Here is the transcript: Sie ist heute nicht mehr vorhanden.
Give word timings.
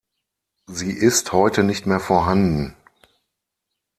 Sie 0.65 0.93
ist 0.93 1.31
heute 1.31 1.61
nicht 1.63 1.85
mehr 1.85 1.99
vorhanden. 1.99 2.75